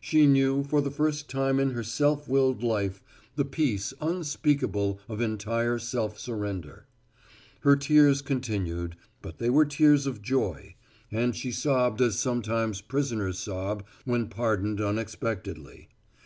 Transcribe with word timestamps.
She 0.00 0.26
knew 0.26 0.64
for 0.64 0.80
the 0.80 0.90
first 0.90 1.28
time 1.28 1.60
in 1.60 1.72
her 1.72 1.82
self 1.82 2.26
willed 2.26 2.62
life 2.62 3.02
the 3.36 3.44
peace 3.44 3.92
unspeakable 4.00 4.98
of 5.10 5.20
entire 5.20 5.78
self 5.78 6.18
surrender. 6.18 6.86
Her 7.60 7.76
tears 7.76 8.22
continued, 8.22 8.96
but 9.20 9.36
they 9.36 9.50
were 9.50 9.66
tears 9.66 10.06
of 10.06 10.22
joy, 10.22 10.74
and 11.12 11.36
she 11.36 11.52
sobbed 11.52 12.00
as 12.00 12.18
sometimes 12.18 12.80
prisoners 12.80 13.38
sob 13.38 13.84
when 14.06 14.28
pardoned 14.28 14.80
unexpectedly. 14.80 15.90